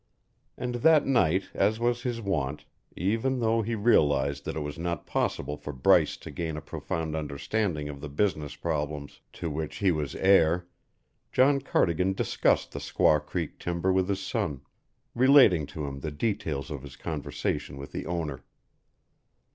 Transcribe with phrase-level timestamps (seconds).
[0.57, 2.65] And that night, as was his wont,
[2.95, 7.15] even though he realized that it was not possible for Bryce to gain a profound
[7.15, 10.65] understanding of the business problems to which he was heir,
[11.31, 14.61] John Cardigan discussed the Squaw Creek timber with his son,
[15.13, 18.43] relating to him the details of his conversation with the owner.